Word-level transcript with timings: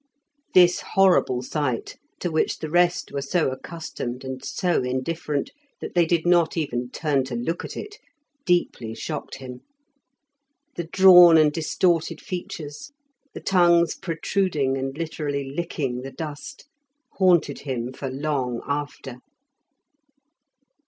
This 0.55 0.81
horrible 0.95 1.43
sight, 1.43 1.97
to 2.21 2.31
which 2.31 2.57
the 2.57 2.71
rest 2.71 3.11
were 3.11 3.21
so 3.21 3.51
accustomed 3.51 4.23
and 4.23 4.43
so 4.43 4.81
indifferent 4.81 5.51
that 5.79 5.93
they 5.93 6.07
did 6.07 6.25
not 6.25 6.57
even 6.57 6.89
turn 6.89 7.23
to 7.25 7.35
look 7.35 7.63
at 7.63 7.77
it, 7.77 7.99
deeply 8.43 8.95
shocked 8.95 9.35
him; 9.35 9.61
the 10.75 10.85
drawn 10.85 11.37
and 11.37 11.51
distorted 11.53 12.19
features, 12.19 12.91
the 13.35 13.41
tongues 13.41 13.93
protruding 13.93 14.75
and 14.75 14.97
literally 14.97 15.51
licking 15.55 16.01
the 16.01 16.09
dust, 16.09 16.65
haunted 17.19 17.59
him 17.59 17.93
for 17.93 18.09
long 18.09 18.63
after. 18.65 19.17